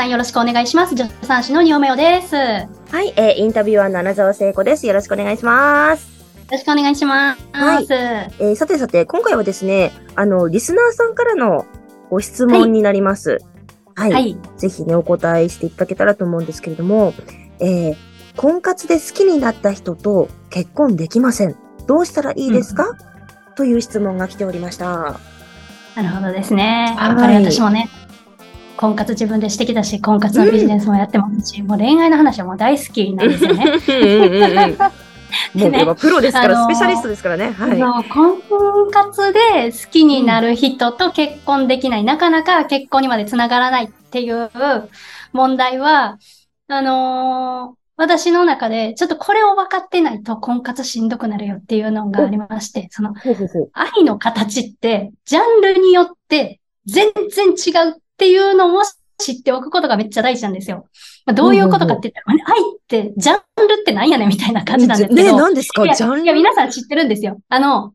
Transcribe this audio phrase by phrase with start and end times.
[0.00, 0.96] さんよろしくお願いします。
[0.96, 2.34] 助産師のニオメオです。
[2.34, 4.86] よはい、えーインタビュアーの穴澤聖子です。
[4.86, 6.08] よろしくお願いします。
[6.50, 7.42] ろしくお願いします。
[7.52, 11.66] はいえーさてさて、今回はですね、あの、リスナーさんからの
[12.08, 13.40] ご質問になります。
[13.94, 14.12] はい。
[14.12, 14.38] はい。
[14.56, 17.12] ぜひね、お答えしていただけたらと思うんですけれども、
[17.58, 17.96] えー
[18.36, 21.56] 婚活で好きになった人と結婚できません。
[21.86, 22.96] どうしたらいいですか、
[23.54, 25.20] という質問が来ておりました。
[25.94, 26.94] なるほどですね。
[26.96, 27.90] はいやっぱり私もね、
[28.80, 33.64] 婚活自分でしてきたし、婚活のビジネスもやってますし、もう恋愛の話はもう大好きなんですよね。
[33.88, 34.76] うんうんうんうん
[35.54, 37.52] もうこれはプロですから、あのースペシャリストですからね。
[37.52, 37.80] はい。
[37.80, 44.50] あの婚活で好きになる人と結婚できない、なかなか結婚にまでつながらないっていう
[45.32, 46.18] 問題は、
[46.68, 53.12] あのー私の中で、ちょっとこれを分かってないと婚活しんどくなるよっていうのがありまして、その。
[53.74, 58.82] 愛の形って、ジャンルによって全然違うっていうのを
[59.18, 60.86] 知っておくことがめっちゃ大事なんですよ。
[61.26, 65.22] まあどういうことかって言ったら、愛って、ジャンルって何やねんみたいな感じなんですけど。
[65.22, 65.82] ね、何ですか？
[65.92, 66.22] ジャンル？
[66.22, 67.40] いや、皆さん知ってるんですよ。
[67.48, 67.92] あの、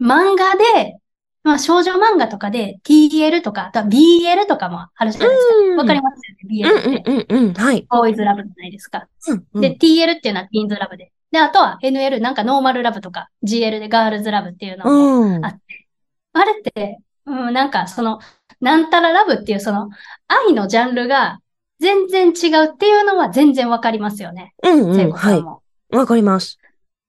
[0.00, 0.96] 漫画で、
[1.44, 5.82] まあ少女漫画とかで TL とか、あとは BL とかもあるじゃないですうんか。
[5.82, 6.20] わかります
[6.64, 7.10] よね ?BL って。
[7.10, 7.54] うんうんうんうん。
[7.54, 7.86] はい。
[7.90, 9.08] ボーイズラブじゃないですか。
[9.28, 11.10] うんうんで、TL っていうのはティーンズラブで。
[11.32, 15.88] で、あとは NL なんかノーマルラブとか GL でガールズラブっていうのもうんあって。
[16.34, 18.20] あれって、うん、なんかその、
[18.62, 19.90] なんたらラブっていうその
[20.28, 21.40] 愛のジャンルが
[21.80, 24.54] 全然違うっていうのは全然わかりますよね。
[24.62, 25.10] うんうん。
[25.12, 25.96] はい。
[25.96, 26.58] わかります。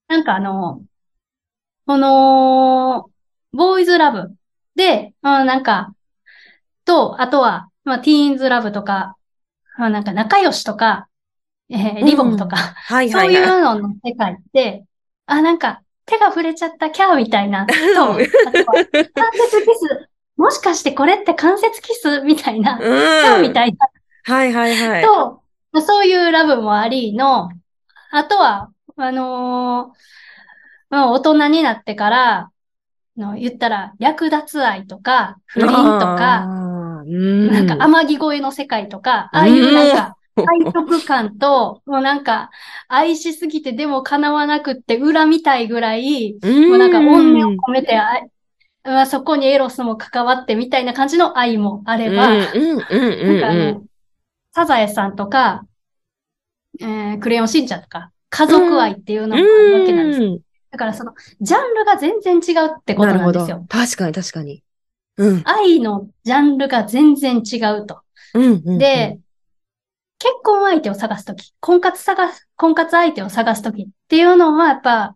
[0.08, 0.82] なんかあの、
[1.86, 3.10] この、
[3.52, 4.34] ボーイズラブ
[4.76, 5.94] で、うん、なんか、
[6.86, 9.16] と、あとは、まあ、ティーンズラブとか、
[9.78, 11.08] まあ、なんか仲良しとか、
[11.70, 14.86] えーリボンとか、はいそういはいはうのの世界って、
[15.28, 23.42] あ、なんか、手が触れちゃったキャーみたいな、と、あとは、関節キス、もしかしてこれって関節キスみたいな、うん。
[23.42, 23.88] みたいな、
[24.24, 25.04] はいはいはい。
[25.04, 27.50] と、まあそういうラブもありの、
[28.12, 32.50] あとは、あのーまあ、大人になってから、
[33.18, 36.46] の言ったら、略奪愛とか、不倫とか。
[36.46, 42.52] なんか天城越えの世界とか、ああいうなんか、背徳感と、もうなんか、
[42.88, 48.14] 愛しすぎてでも叶わなくって恨みたいぐらい、うん、もうなんか、怨念を込めて、あ
[48.84, 52.30] まあ、そこにエロスも関わってみたいな感じの愛もあれば、
[54.54, 55.66] サザエさんとか、
[56.80, 60.34] えー、クレヨンしんちゃんとか、家族愛っていうのもあるわけなんですよ。
[60.34, 60.40] うん
[60.74, 63.64] だからその、ジャンルが全然違うってことなんですよ。。
[63.70, 64.64] 確かに確かに。
[65.18, 65.44] うん。
[65.46, 68.02] 愛のジャンルが全然違うと。
[68.80, 69.20] で、
[70.18, 75.16] 結婚相手を探すとき、婚活探す、婚活相手を探すときっていうのは、やっぱ、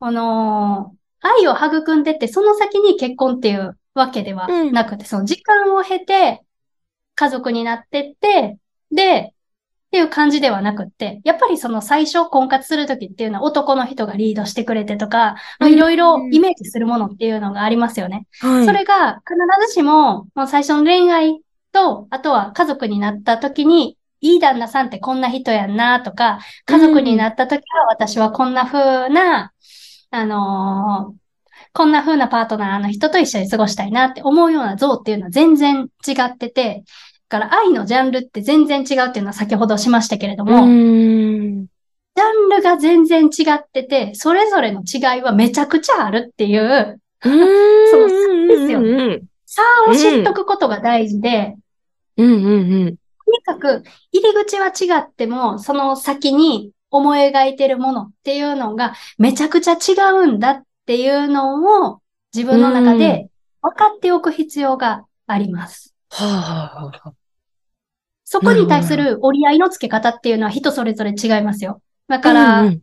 [0.00, 6.42] あのー愛を育んでって、その先に結婚っていうわけではなくて、その時間を経て、
[7.14, 8.58] 家族になってって、
[8.92, 9.34] で、
[9.88, 18.26] っていう感じではなくって、やっぱりその最初婚活するときっていうのは男の人がリードしてくれてとか、まあいろいろイメージするものっていうのがありますよね。
[18.40, 19.34] はい、それが必
[19.66, 21.40] ずしも、もう最初の恋愛
[21.72, 29.52] と、あとは家族になった時に、いい旦那さんってこんな人やんなとか、家族になった時は私はこんな風な、
[30.10, 31.28] あのー
[31.72, 36.84] こんな風なパートナーの人と一緒に過ごしたいなって思うような像っていうのは全然違ってて、
[37.28, 40.52] だから愛のジャンルって全然違うっていうのは先ほどしましたけれども。
[40.58, 47.00] ジャンルが全然違ってて、それぞれの違いはめちゃくちゃあるっていう、う。
[47.22, 48.16] その差
[48.48, 51.56] ですよねうん差を知っとくことが大事で、
[52.16, 52.50] うんうんう
[52.86, 52.96] ん。
[52.96, 53.82] とにかく
[54.12, 62.00] 入り口は違っても、その先に思い描いてるものっていうのがめちゃくちゃ違うんだっていうのを
[62.34, 63.28] 自分の中で
[63.62, 65.94] 分かっておく必要があります。
[66.10, 67.12] はあ、
[68.24, 71.82] そこに対する折り合いのつけ方っていうのは人それぞれ違いますよ。
[72.08, 72.82] だから、うんうん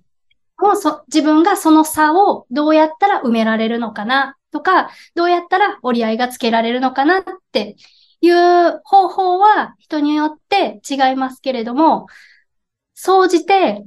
[0.58, 7.76] もうそ、自分がその差をどうやったら埋められるのかなとか、どうやったら折り合いがつけられるのかなって
[8.22, 12.08] いう方法は人によって違いますけれども、
[12.94, 13.84] 総じて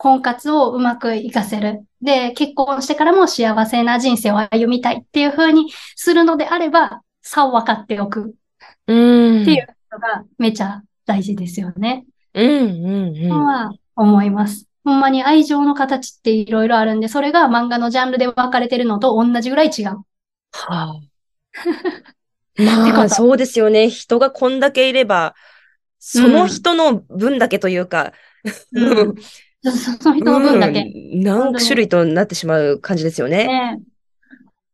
[0.00, 1.84] 婚活をうまく活かせる。
[2.00, 8.34] で、結婚してからも幸せな人生を歩みたいっていう風にするのであれば、差を分かっておく
[8.86, 9.42] うん。
[9.42, 12.06] っていうのがめちゃ大事ですよね。
[12.32, 13.28] うんうんうん。
[13.28, 14.66] とは思います。
[14.84, 19.84] ほんまに愛情の形っていろいろあるんで、それが漫画のジャンルで分かれてるのと同じぐらい違う。
[19.86, 20.06] は
[20.62, 20.94] あ。
[22.54, 23.90] て まあ、そうですよね。
[23.90, 25.34] 人がこんだけいれば、
[25.98, 28.14] その人の分だけというか、
[28.72, 29.14] うん
[29.62, 30.80] そその人の分だけ。
[30.80, 33.46] うん何種類となってしまう感じですよね。
[33.46, 33.80] ね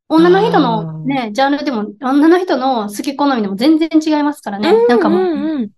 [0.09, 4.87] 女の人のね、ジャンルでも、女の人の好き好みでも全然違いますからね。
[4.87, 5.71] なんかもう、うんうん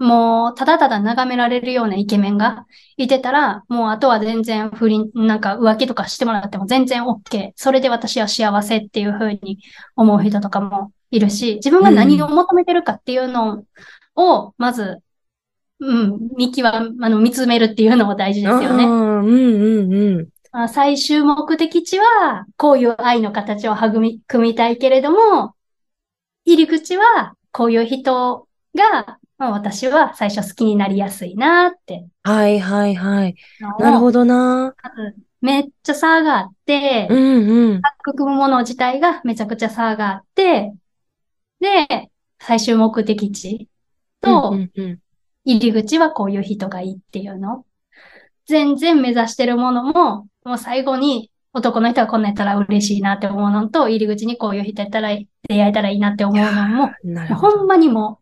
[0.00, 2.64] もう、ただただ眺められるようなイケメンが
[2.96, 7.52] いてたら、もうあとは全然不倫、なんか浮気とかしてもらっても全然 OK。
[7.54, 9.58] それで私は幸せっていうふうに
[9.96, 13.62] 思う人とかもいるし、自分が何を求めてるかっていうの
[14.16, 15.02] を、まず、
[15.80, 18.84] うん、見極あの、見つめるっていうのも大事ですよね。
[18.84, 20.28] うんうんうん。
[20.52, 25.54] まあ最終目的地は、こういう愛の形を育み、組みたいけれども、
[26.44, 33.34] 入り口は、こういう人が、まあ、私は最初好きになりやすいなってはいはいはい。
[33.78, 34.74] なるほどな。
[35.40, 37.80] めっちゃ差があって、うんうん。
[38.06, 40.74] 育むもの自体がめちゃくちゃ差があって、
[41.58, 43.68] で、最終目的地
[44.20, 44.98] とうんうんうん
[45.56, 47.64] 入り口はこういう人がいいっていうの。
[48.46, 56.90] 全然目指してるものも、もう最後に男の人がこんなんやったら嬉しいなって思うのと、入り口にこういう人やったら、出会えたらいいなって思うのも、
[57.36, 58.18] ほんまにも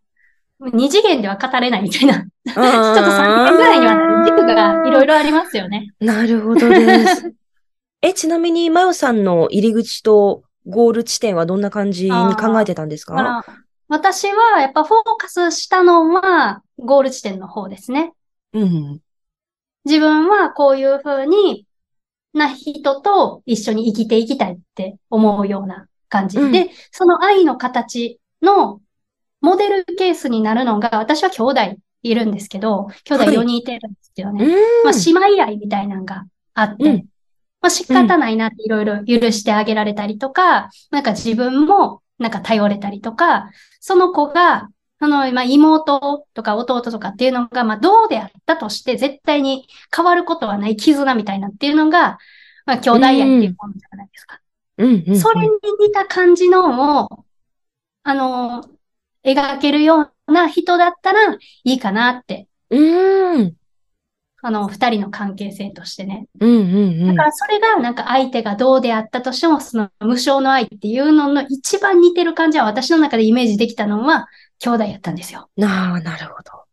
[0.60, 2.14] う、二次元では語れないみたいな。
[2.14, 5.88] ちょっとちょっ3次元ぐらいには軸がいろいろありますよね。
[6.00, 7.32] なるほどです。
[8.02, 13.44] え、ちなみに、まよさんの入り口とゴール地点はどんな感じに考えてたんですか？
[13.88, 18.12] 私はやっぱフォーカスしたのは、ゴール地点の方ですね。
[18.52, 19.00] うん。
[19.84, 21.66] 自分はこういう風に
[22.34, 26.38] な人と一緒に生きていきたいって思うような感じ。
[26.38, 28.80] うんで、その愛の形の
[29.40, 31.60] モデルケースになるのが、私は兄弟
[32.02, 34.44] いるんですけど、兄弟はい4人いてるんですよね。
[34.44, 34.50] うん。
[34.84, 36.96] まあ、姉妹愛みたいなのがあって、うん
[37.60, 43.50] まあ、仕方ないなっていろいろ許してあげられたりとか、なんか自分もなんか頼れたりとか、
[43.80, 44.68] その子が、
[45.00, 52.18] あの、まあ、妹とか弟とかっていうのが、まあ、どうであったとして、絶対に変わることはない絆みたいなっていうのが、
[52.66, 54.40] まあ、兄弟愛っていうものじゃないですか。
[54.78, 55.18] うんうん。
[55.18, 55.48] それに
[55.80, 57.24] 似た感じのを、
[58.02, 58.64] あの、
[59.24, 63.57] 描けるような人だったらいいかなって、うん。
[64.40, 66.26] あの、二人の関係性としてね。
[66.40, 67.22] うんうんうんだか。
[67.24, 74.28] らそれがなんか相手がどうであったとしても、その無償の愛っていうのの一番似てる感じは私の中でイメージできたのは
[74.60, 75.50] 兄弟やったんですよ。
[75.56, 76.64] なあ、なるほど。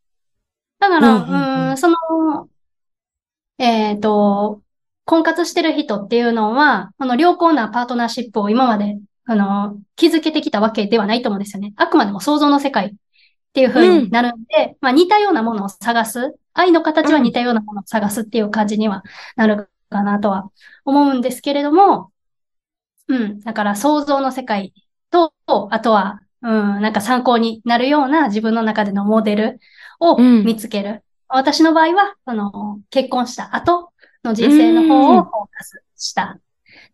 [0.79, 1.95] だから、うんうんうんうーん、その、
[3.57, 4.61] えっと、
[5.05, 11.73] 婚活してる人っていうのは、あの、良好なパートナーシップを今まで、あの、築けてきたわけではないと思うんですよね。
[11.77, 12.91] あくまでも想像の世界っ
[13.53, 16.35] ていう風になるんで、まあ似たようなものを探す。
[16.55, 19.03] 愛の形は似たようなものを探すっていう感じには
[19.35, 20.51] なるかなとは
[20.83, 22.11] 思うんですけれども、
[23.07, 23.39] うん。
[23.41, 24.73] だから想像の世界
[25.11, 25.33] と、
[25.69, 29.59] あとは、うん、なんか参考になるような自分の中でのモデル
[29.99, 31.03] をうん見つける。
[31.27, 33.91] 私の場合は、あの、結婚した後
[34.23, 36.39] の人生の方をフォーカスした。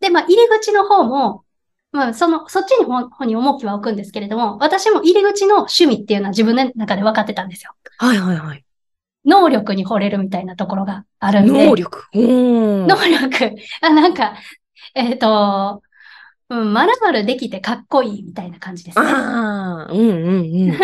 [0.00, 1.44] で、まあ、入り口の方も、
[1.92, 7.74] まあ、その、そっちに方方に重きは置くんですけれども、私も入り口の趣味っていうのは自分の中で分かってたんですよ。
[7.98, 8.64] はいはいはい。
[9.24, 11.66] 能力に惚れるみたいなところがあるんで。
[11.66, 12.06] 能力？
[12.14, 12.18] う
[12.84, 12.86] ん。
[12.86, 13.56] 能力。
[13.80, 14.34] あ、なんか、
[14.94, 15.82] えっ、と、
[16.48, 19.06] うん、まるまるできてかっこいいみたいな感じですね。
[19.06, 20.70] ああ、うんうんうん。
[20.70, 20.74] う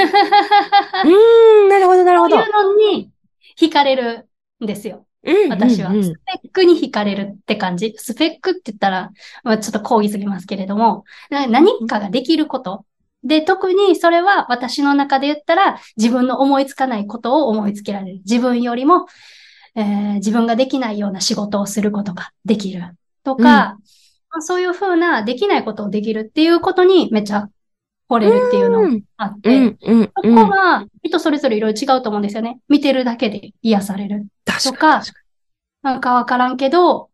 [1.64, 2.36] ーん、なるほどなるほど。
[2.36, 3.10] そういうのに
[3.58, 4.28] 惹かれる
[4.62, 5.04] んですよ。
[5.24, 5.90] うん私は。
[5.90, 7.92] スペックに惹かれるって感じ。
[7.98, 9.10] スペックって言ったら、
[9.42, 12.84] まあ、ちょっと講義すぎますけれども、な何かができること。
[13.24, 18.18] で、特にそれは私の中で言ったら、自分の思いつかないことを思いつけられる。
[18.18, 19.06] 自分よりも、
[19.74, 22.96] えー自分ができないような仕事をすることができる。
[23.24, 23.76] とか、ま
[24.30, 27.48] あそういうふうなできないことをできるっていうことにめっちゃ
[28.08, 32.58] 惚れるっていうのがあっうて、んうんそこは人それぞれいろいろ違うと思うんですよね。
[32.68, 34.26] 見てるだけで癒される。
[34.44, 35.02] 確とかか
[35.82, 37.10] なんかわからんけど、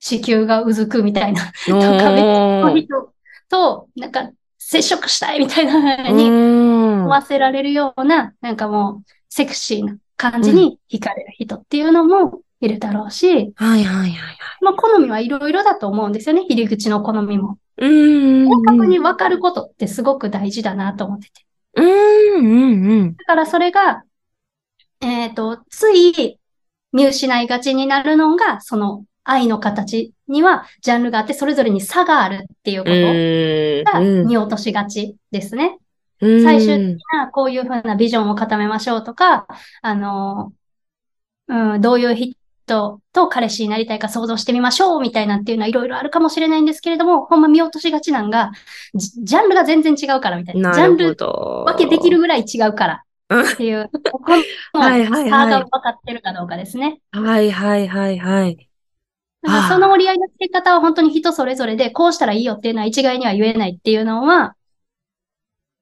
[0.00, 1.50] 子宮がうずくみたいなに。
[1.66, 3.12] とかめっおー人
[3.48, 4.30] と、なんか
[4.72, 14.38] 接触したいみたいな風うにん思わせられるような、なんかもうセクシーな感じに惹かれる人っていうのもいるだろうし、はいはいはいはい。
[14.62, 16.46] まあ好みはいろいろだと思うんですよね。
[16.48, 17.58] 入り口の好みも。
[17.76, 18.44] うん。
[18.44, 21.44] 明確に分かることってすごく大事だなと思ってて。
[21.74, 23.16] うんうんうん。
[23.16, 24.04] だからそれが、
[25.02, 26.38] えっ、と、つい
[26.92, 35.78] 見失いがちになるのが、その愛の形にはジャンルがあって、それぞれに差があるっていうことがうん見落としがちですね。
[36.20, 39.46] うん最終的なこういうふうなビジョンを固めましょうとか、
[39.82, 40.52] あの、
[41.48, 48.52] うん、どういう人と彼氏になりたいか想像してみましょうみたいなっていうのはいろいろあるかもしれないんですけれども、ほんま見落としがちなんが、
[48.94, 50.72] ジジャンルが全然違うからみたいな。
[50.72, 51.16] ジャンル。
[51.16, 53.04] 分けできるぐらい違うから
[53.40, 54.20] っていう、 こ
[54.74, 57.00] のはいはいはい差が分かってるかどうかですね。
[57.10, 58.68] はいはいはいはい。
[59.42, 64.54] だからその折り合いのつけ方は本当に人それぞれで、こうしたらいいよっていうのは一概には言えないっていうのは、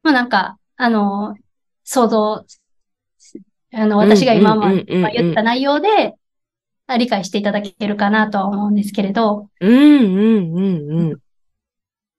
[0.03, 1.37] まあなんか、あの、
[1.85, 2.45] 想像
[3.73, 6.15] あの、私が今まで言った内容で、
[6.87, 9.77] あ理解していただけるかなとは思うんですけれど、うんう
[10.41, 11.21] んうんうん。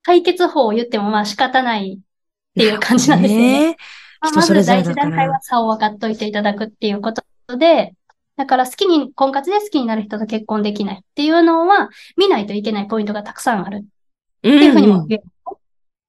[0.02, 3.70] 解決法を言ってもまあ仕方ないっていう感じなんですよね。
[3.72, 3.76] ね。
[4.22, 7.22] まあまず第一段階は差を分かっといていただくっていうこと
[7.58, 7.94] で、
[8.36, 13.84] だから好きに、婚活で好きになる人と結婚できないっていうのは、見ないといけないポイントがたくさんあるっ
[14.42, 15.32] ていうふうにも言える。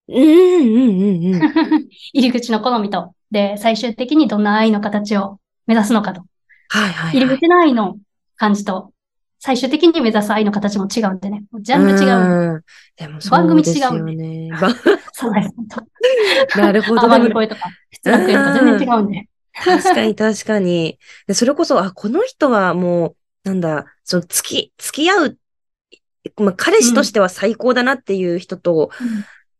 [0.07, 1.87] うんうんうんうん。
[2.13, 6.21] 入り口の好みと、で、最終的にどんな愛の形を目指すのかと。
[6.69, 7.17] はいはい、はい。
[7.17, 7.97] 入り口の愛の
[8.35, 8.91] 感じと、
[9.39, 11.43] 最終的に目指す愛の形も違うんでね。
[11.59, 12.53] ジャンル違う。
[12.53, 12.63] うん。
[12.95, 14.49] でも番組そうですよ違うね。
[14.53, 14.69] ば
[15.11, 15.53] そうです。
[16.57, 17.01] なるほど。
[17.01, 17.61] 甘でもい声とか、
[17.91, 19.27] 質楽園とか全然違うんで。
[19.53, 20.99] 確かに確かに。
[21.27, 25.37] でそれこそ、あ、この人はもう、なんだ、その、付き、付き合う、
[26.37, 28.89] まあ、彼氏としては最高だなっていう人と、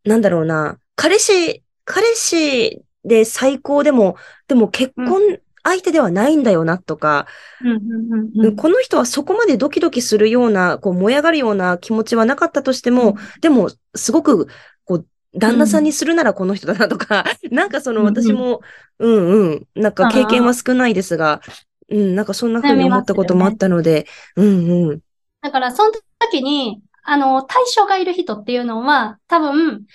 [0.03, 7.25] なんだろうな、彼氏、彼氏で最高でも、でも結婚相手ではないんだよなとか、
[7.61, 8.55] うんうんうんうん。
[8.55, 14.47] この人はそこまでドキドキするような、こう燃え上がるような気持ちはなかったとしても、でもすごく、
[14.85, 18.13] こう、旦那さんにするならこの人だなとか、なんかそのうんうん。
[18.13, 18.61] 私も、
[18.99, 21.41] うんうん、なんか経験は少ないですが、
[21.89, 24.99] うん、なんかそんな風に思ったこともあったので、うんうん。
[25.41, 29.85] だから、その時に、あの、対象がいる人っていうのは、多分、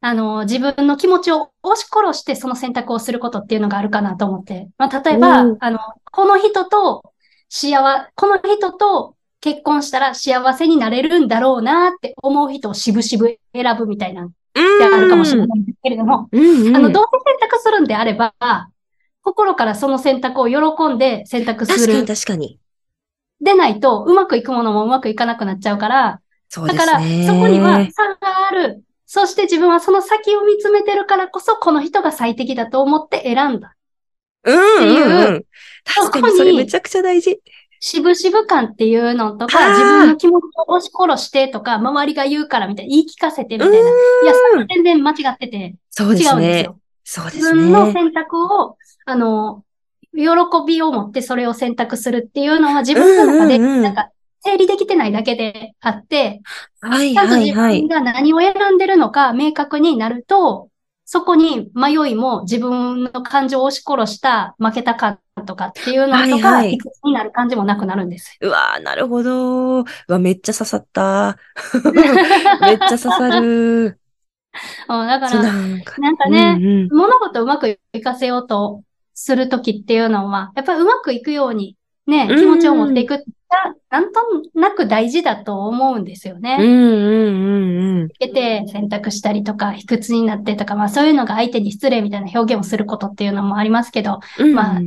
[0.00, 4.68] あの、自分の気持ちを押し殺してその選択をすることっていうのがあるかなと思って。
[4.78, 5.78] まあ、例えばあの、
[6.10, 7.12] この人と
[7.48, 16.76] 幸、この人と結婚したら幸せになれるんだろうなって思う人をしぶしぶ選ぶみたいな、ってあるかもしれないんですけれども、うんうん。
[16.76, 18.32] あの、どうせ選択するんであれば、
[19.22, 22.06] 心からその選択を喜んで選択す確かにる。
[22.06, 22.58] 確かに。
[23.40, 27.26] でないと、うまくいくものもうまくいかなくなっちゃうから、そうでだから、すね。
[27.26, 28.82] そこには差がある。
[29.06, 33.74] そして自分はその先を見つめてるからこそ、この人が最適だと思って選んだ。
[34.44, 35.44] うんていううんうん。
[35.84, 37.40] 確かにそれめちゃくちゃ大事。
[37.80, 43.78] 渋々感っていうのとか、自分の気持ちを押し殺してとか、周りが言うからみたいな、言い聞かせてみたいな。
[43.78, 43.80] い
[44.26, 46.28] や、それは全然間違ってて、そうですね。
[46.30, 46.80] 違うんですよ。
[47.04, 47.62] そうで自すね。
[47.62, 49.64] 分の選択を、あの、
[50.14, 50.24] 喜
[50.66, 56.42] びを持ってそれを選択するっていうのは自分の中で、なんか、整理できてないだけであって、
[56.80, 57.88] はいちゃんと自はいはい分。
[57.88, 60.68] が何を選んでるのか明確になると、
[61.04, 68.36] そこに迷いも自分の感情を押し殺した負けた感とかっていうのとか、はいはいになる感じもなくなるんです。
[68.40, 69.80] うわーなるほど。
[69.80, 71.38] うわ、めっちゃ刺さった。
[72.60, 73.98] めっちゃ刺さる。
[74.88, 76.00] うんだから、なんか。
[76.30, 78.82] ね、うんうん物事をうまくいかせようと
[79.14, 81.76] するときっていうのは、やっぱりうまくいくように
[82.06, 83.24] ね、うん気持ちを持っていくって、
[83.90, 84.20] なんと
[84.54, 86.58] なく大事だと思うんですよね。
[86.60, 88.08] うんうんうんうん。
[88.18, 94.84] けて選択したりとか、卑屈になってとか、まあそういうのが相手に失礼みたいな表現をすることっていうのもありますけど、うんまあとは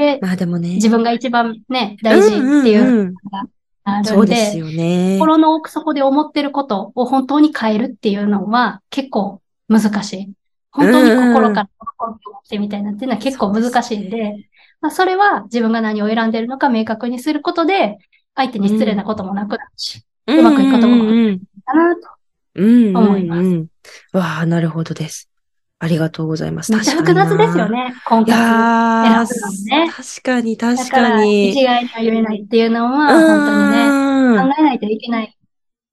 [0.00, 0.74] いえ、まあでもね。
[0.74, 2.30] 自分が一番ね、大事っ
[2.62, 3.44] ていううんうんうんのが
[3.84, 5.16] あるんで、そうですよね。
[5.18, 10.32] 心の奥底で思ってることを本当に変えるっていうのは結構難しい。
[10.70, 11.70] 本当に心から喜
[12.20, 14.48] びを持ってみたいなっていうのは結構難しいんで、
[14.80, 17.98] まあそれは自分が何を選んでるのか明確にすることで、
[18.34, 22.08] 相手に失礼なこともなくなるし、うまくいくこともうんうんかなと。
[22.54, 22.96] うん。
[22.96, 23.68] 思いますうんうんうん
[24.12, 25.28] わあ、なるほどです。
[25.80, 26.72] ありがとうございます。
[26.72, 27.84] めっちゃ複雑ですよね。
[27.90, 28.32] ね、婚い活。
[28.32, 31.50] やー選ぶのね確かにだ確から、かに。
[31.50, 35.37] 一概には言えないっていうのは、本当にね、ね考えないといけない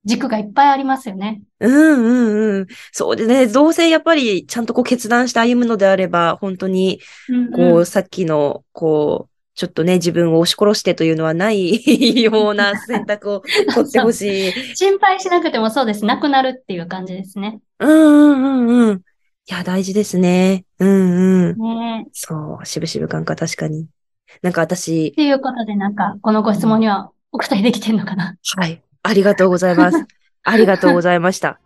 [0.06, 1.42] 軸がいっぱいありますよね。
[1.60, 2.10] うんう
[2.58, 2.68] んうん。
[2.92, 11.82] そうでね、どうせやっぱりちゃんとこう決断して歩むのであれば、本当に、うんこう、うんさっきの、こう、ちょっとね、自分を押し殺してというのはない
[12.22, 13.40] ような選択を
[13.74, 14.76] 取ってほしい。
[14.76, 16.06] 心配しなくてもそうです。
[16.06, 17.60] なくなるっていう感じですね。
[17.80, 18.96] うんうんうんうん。
[18.96, 20.66] いや、大事ですね。
[20.80, 21.58] うんうん。
[21.58, 23.88] ねそう、しぶしぶ感か、確かに。
[24.42, 28.36] なんか私っ、ていうことで、なんか、このご質問にはお答えできてんのかな。
[28.58, 28.82] はい。
[29.06, 30.06] ありがとうございます。
[30.44, 31.60] ありがとうございました。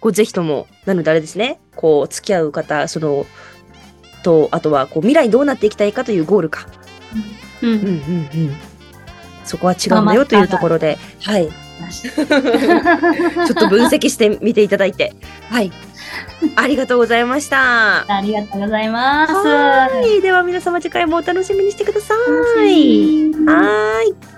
[0.00, 3.26] こう、ぜひとも、なのであれですね、こう、付き合う方、その、
[4.22, 6.66] と、あとは、こう、未来どうなっていきたいかというゴールか。
[7.62, 7.70] うん。
[7.70, 7.90] うんうんう
[8.50, 8.56] ん。
[9.44, 11.48] そこは違うんだよというところで、はい。
[11.90, 15.14] ちょっと分析してみていただいて、
[15.48, 15.72] はい。
[16.56, 18.04] ありがとうございました。
[18.12, 19.32] ありがとうございます。
[19.32, 20.20] はい。
[20.20, 22.18] では皆様次回もお楽しみにしてください。
[23.46, 24.35] はーい。